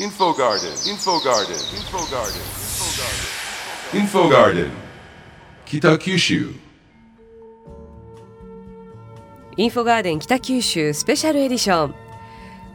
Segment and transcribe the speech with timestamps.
[0.00, 2.40] Info Garden, Info Garden, Info Garden,
[3.92, 4.70] Info Garden,
[5.66, 6.54] 北九州
[9.58, 11.94] インフォガーデン北九州スペシャルエディション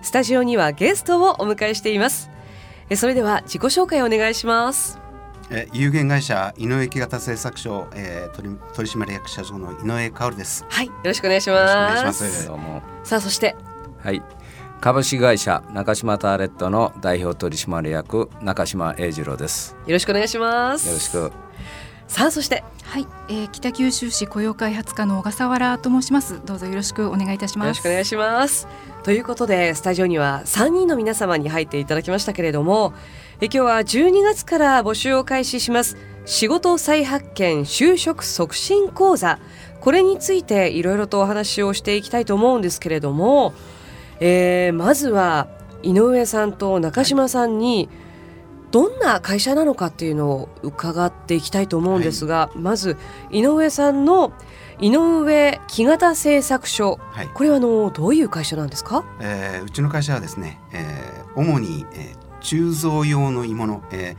[0.04, 2.30] スタジオにはゲストをお迎えしています。
[2.92, 5.00] えそれでは自己紹介をお願いします。
[5.50, 10.64] え有限会社井上木型製作所、えー、取取締役社長の井上薫です。
[10.70, 12.48] はいよろしくお願いしよろしくおます願いします。
[12.50, 13.56] どうもさあそして。
[13.98, 14.22] はい
[14.82, 19.76] 株式会社中島ターレットの代表取締役中島英二郎です。
[19.86, 20.88] よろしくお願いします。
[20.88, 21.32] よろしく。
[22.08, 22.64] さあそして。
[22.84, 26.40] はい、えー、北九州市雇用開発課の小笠原と申します。
[26.46, 27.68] どうぞよろしくお願いいたします。
[27.68, 28.68] よろしくお願いします。
[29.04, 32.94] ということでスタジオには3人の皆様に入っていただきましたけれども
[33.40, 35.98] え今日は12月から募集を開始します。
[36.26, 39.40] 仕事再発見就職促進講座。
[39.82, 43.54] これについていろいろとお話をしていきたいと思うんですけれども、
[44.20, 45.48] えーまずは
[45.84, 47.90] 井上さんと中島さんに
[48.72, 52.98] どんな会社なのかっていうのを伺っていきたいと思うんですが、まず
[53.32, 54.34] 井上さんの
[54.80, 57.00] 井上木型製作所。
[57.12, 59.06] はい、これはあのどういう会社なんですか？
[59.22, 64.16] えーうちの会社はですね、えー主に、えー鋳造用の鋳物、え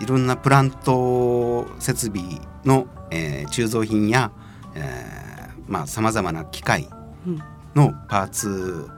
[0.00, 4.30] ーいろんなプラント設備の、えー鋳造品や、
[4.74, 6.88] えーまあさまざまな機械
[7.26, 7.42] うん。
[7.74, 8.88] のパーツ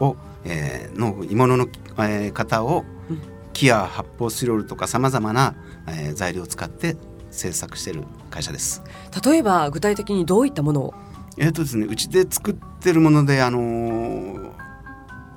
[0.00, 1.66] を、えーの鋳物の、
[1.98, 3.20] えー型を、うん
[3.54, 5.56] 木や発泡スチロールとかさまざまな、
[5.88, 6.96] えー材料を使って
[7.30, 8.82] 製作している会社です。
[9.24, 10.94] 例えば具体的にどういったものを？
[11.36, 14.52] えーとですね、うちで作ってるもので、あのー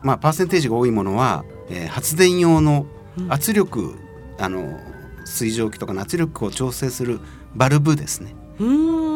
[0.03, 2.86] まあ、パーセンテージが多いものは、えー発電用の
[3.18, 3.96] うん圧力、
[4.40, 4.92] あのー
[5.25, 7.20] 水蒸気とかの圧力を調整する
[7.56, 8.36] バルブですね。
[8.59, 9.11] うーん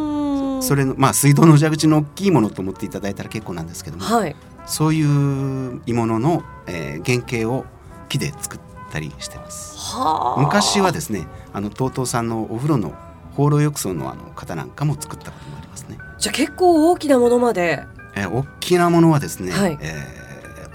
[0.65, 4.35] それの、まあ、水道の蛇口の大きいものと思っていただいたら結構なんですけども、はい。
[4.65, 7.65] そういう鋳物の、えー原型を
[8.09, 8.59] 木で作っ
[8.91, 9.77] たりしてます。
[9.95, 10.41] はあ。
[10.41, 12.93] 昔はですね、あの TOTO さんのお風呂の
[13.33, 15.97] 放浪浴槽のあの型なんかも作ったこともありますね。
[16.17, 17.83] じゃあ結構大きなものまで。
[18.15, 19.77] えー大きなものはですね、はい。
[19.81, 20.25] えー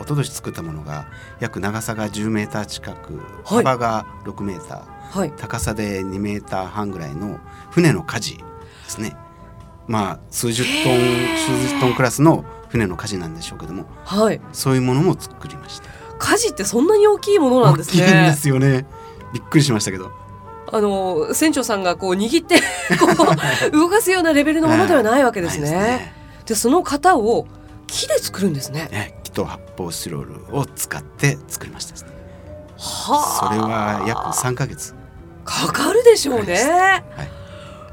[0.01, 1.09] 一昨年作ったものが
[1.41, 3.65] 約長さが10メーター近くはい。
[3.65, 5.33] 幅が6メーター、はい。
[5.37, 7.39] 高さで2メーター半ぐらいの
[7.71, 8.45] 船の舵で
[8.89, 9.15] すね
[9.91, 10.99] まあ数十トン
[11.37, 14.41] 数十トンクラスの船の舵なんでしょうけどもはい。
[14.53, 15.89] そういうものも作りました。
[16.21, 18.05] 火事ってそんなに大きいものなんですね。
[18.05, 18.87] 大きいんですよね。
[19.35, 20.13] びっくりしましたけど。
[20.73, 22.61] あの船長さんがこう握って
[23.01, 23.09] こ
[23.67, 26.15] う動かすようなレベルのものではないわけですね。
[26.47, 27.49] でその型を
[27.89, 28.89] 木で作るんですね。
[28.93, 32.13] ね木と発泡スチロールを使って作りましたね。
[32.79, 33.49] はあ。
[33.49, 34.95] それは約3ヶ月。
[35.45, 37.03] かかるでしょうね。
[37.17, 37.40] はい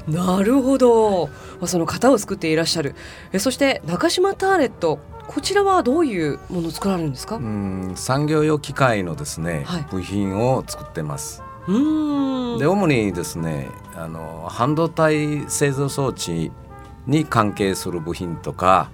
[0.08, 1.26] なるほど。
[1.26, 1.32] ま
[1.62, 2.94] あその型を作っていらっしゃる。
[3.32, 7.36] えそして中島ターレットこちらはどういうものを作られるんですか？
[7.36, 12.58] ううん産業用機械のですね、はい部品を作ってますーん。
[12.58, 16.50] で主にですねあの半導体製造装置
[17.06, 18.90] に関係する部品とか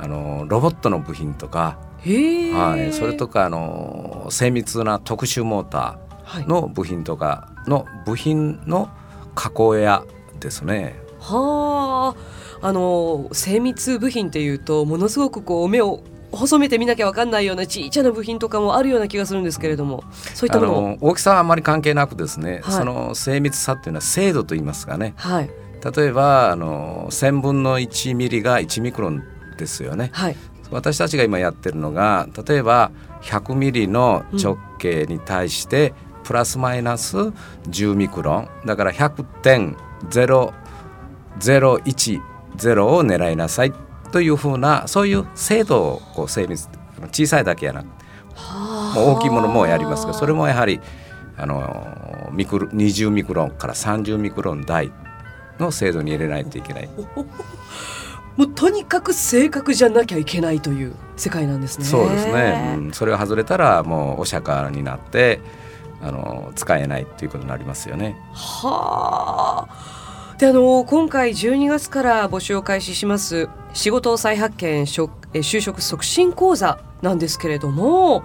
[0.00, 1.78] あのロボットの部品とか。
[2.00, 8.88] はい、それとかあの精密な特殊モータはいーの部品とかの部品の
[9.34, 10.04] 加工屋
[10.40, 10.98] ですね。
[11.20, 12.14] は
[12.60, 20.04] あ、あの精密部品っていうとものすごくこう目を細めて見なきゃわかんないようなちっちゃな部品とかもあるような気がするんですけれども
[20.34, 20.66] そういったあも。
[20.66, 22.74] の大きさはあまり関係なくですね、はい。
[22.74, 25.14] その精密さっていうのは精度と言いますかね。
[25.16, 25.50] はい。
[25.96, 29.22] 例えばあの1000分の1ミリが1ミクロン
[29.56, 30.10] ですよね。
[30.12, 30.36] はい。
[30.70, 32.90] 私たちが今やってるのが例えば
[33.22, 35.94] 100ミリの直径に対して、
[36.24, 38.48] プラスマイナス10ミクロン。
[38.66, 38.92] だから
[40.10, 43.72] 100.0010を狙いなさい。
[44.10, 46.68] というふうなそういう精度をこう精密
[47.12, 47.82] 小さいだけやな。
[47.82, 47.92] もう
[49.16, 50.80] 大きいものもやりますけどそれもやはり
[51.36, 54.92] あのミクロ20ミクロンから30ミクロン台
[55.58, 56.88] の精度に入れないといけない。
[58.36, 61.84] もうとにかく正確じゃなきゃいけないという世界なんですね。
[61.84, 65.40] そうですね、うん、それが外れたらもうお釈迦になって
[66.02, 68.16] あの使えないっていうことになりますよね。
[68.32, 70.34] はあ。
[70.38, 78.22] であの今回12月から募集を開始します仕事再発見職え就職促進講座なんですけれども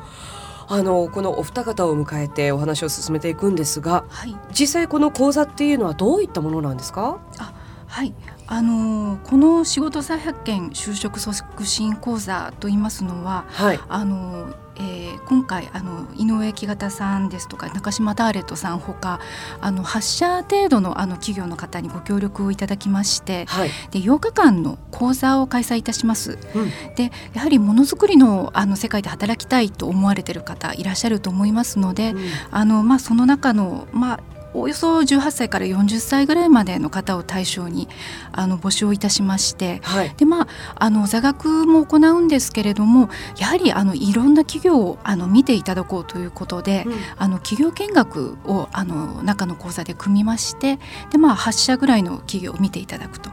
[0.67, 7.17] あのこのお二方を迎えてお話を進めていくんですがはい、実際この講座っていうのはどういったものなんですか？
[7.87, 8.13] はい、
[8.45, 19.19] あのーこの仕事再発見就職促進講座と言いますのは、はいあのーえー、今回あの井上木型さんですとか中島ターレットさんほか
[19.61, 26.37] あの8社程度のあの企業の方にご協力をいただきまして、はい、で8日間の講座を開催いたします。
[26.55, 32.19] うん、でやはりものづくりのあの世界で働きたいと思われている方いらっしゃると思いますので、うん、
[32.51, 34.19] あのまあ、その中の、まあ、
[34.53, 37.87] およそ18歳から40歳ぐらいまでの方を対象に
[38.31, 50.79] あの募集をいたしまして、はい、でまああの座学も行うんですけれどもやはりあのいろんな企業をあの見ていただこうということで、うん、あの企業見学をあの中の講座で組みまして
[51.11, 53.29] でまあ8社ぐらいの企業を見ていただくと。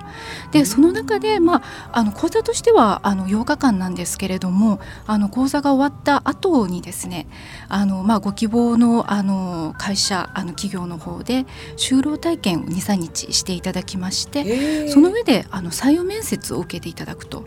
[0.53, 1.63] でその中で、まあ、
[1.93, 7.27] あの講座としてはあの8日間なんですけれどもあの講座が終わった後にですね
[7.69, 11.47] あの、まあ、ご希望のあの会社あの企業の方方で
[11.77, 17.45] 就労体験を23日していただきましてその上であの採用面接を受けていただくと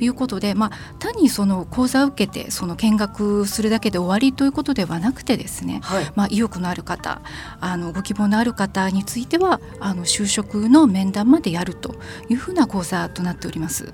[0.00, 0.08] い。
[0.08, 7.20] うことで、はい、まあ、単にその講座を受けてその見学するだけで終わりということではなくてですね、はい、まあ、意欲のある方
[7.60, 11.96] あのご希望のある方についてはあの就職の面談までやると
[12.28, 13.92] いうふうな講座となっております。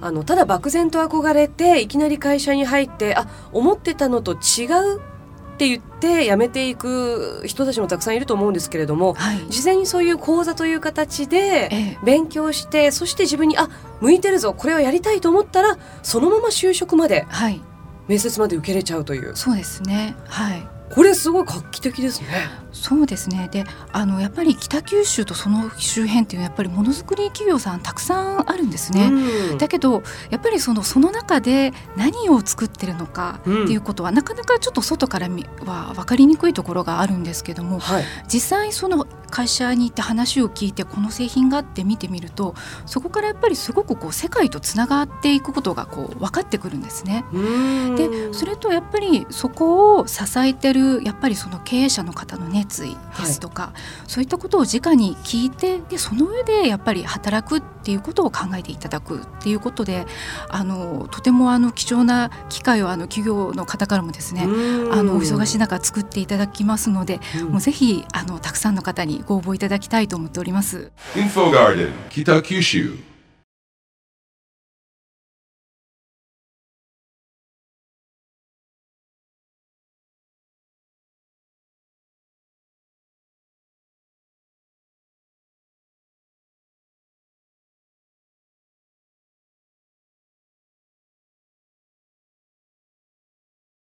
[0.00, 4.66] あのただ漠然と憧れていきなり会社に入ってあ思ってたのと違
[4.96, 5.11] う
[5.52, 13.68] って言って辞めていく人たちもたくさんいると思うんですけれども、はい、事前にそういう講座という形で勉強して、ええ、そして自分にあ
[14.00, 17.60] 向いてるぞこれをやりたいと思ったらそのまま就職まで、はい、
[18.08, 19.36] 面接まで受けれちゃうという。
[19.36, 20.16] そうですね。
[20.26, 22.28] はいこれすごい画期的ですね。
[22.72, 29.08] そうですねであのやっぱり北九州とその周辺っていうのはやっぱりものづくり企業さんたくさんあるんですね。
[29.52, 35.28] うん、だけどやっぱりそのその中で何を作ってるのかっていうことは、うん、なかなかちょっと外から
[35.64, 47.24] は分かりにくいところがあるんですけども、はい、実際その会社に行って話を聞いてこの製品があって見てみるとそこからやっぱりすごくこう世界とつながっていくことがこう分かってくるんですね。
[47.96, 60.06] でそれとやっぱりそこを支えてるやっぱりその経営者の方の熱意ですとか、はい、そういったことを直に聞いてでその上でやっぱり働くっていうことを考えていただくっていうことで
[60.48, 70.92] あのとてもあの貴重な機会をあの企業の方からもですねあのお忙しい中作っていただきますので、うん、もうぜひあのたくさんの方にご応募いただきたいと思っております。